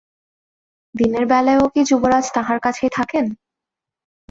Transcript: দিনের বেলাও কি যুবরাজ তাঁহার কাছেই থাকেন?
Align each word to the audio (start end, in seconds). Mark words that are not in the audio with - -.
দিনের 0.95 1.25
বেলাও 1.25 1.63
কি 1.73 1.81
যুবরাজ 1.89 2.25
তাঁহার 2.35 2.59
কাছেই 2.59 2.91
থাকেন? 2.97 3.25